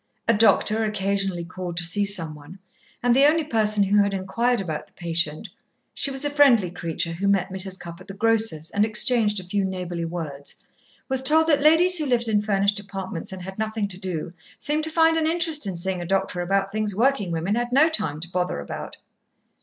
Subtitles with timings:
[0.27, 2.57] A doctor occasionally called to see someone,
[3.03, 5.47] and the only person who had inquired about the patient
[5.93, 7.77] (she was a friendly creature, who met Mrs.
[7.79, 10.55] Cupp at the grocer's, and exchanged a few neighbourly words)
[11.07, 14.85] was told that ladies who lived in furnished apartments, and had nothing to do, seemed
[14.85, 18.19] to find an interest in seeing a doctor about things working women had no time
[18.21, 18.97] to bother about.